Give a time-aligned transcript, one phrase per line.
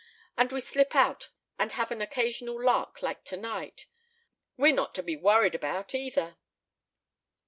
[0.35, 1.29] And we slip out
[1.59, 3.85] and have an occasional lark like tonight.
[4.57, 6.37] We're not to be worried about, either."